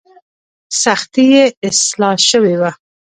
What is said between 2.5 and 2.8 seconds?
وه.